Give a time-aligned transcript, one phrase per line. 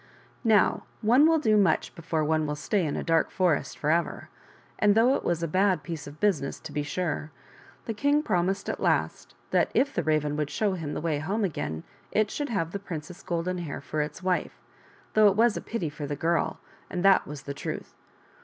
[0.43, 4.29] Now one will do much before one will stay in a dark forest forever,
[4.79, 7.29] and though it was a bad piece of business to be sure,
[7.85, 11.43] the king promised at last that if the Raven would show him the way home
[11.43, 14.59] again, it should have the Princess Golden Hair for its wife,
[15.13, 16.59] though it was a pity for the girl,
[16.89, 17.93] and that was the truth.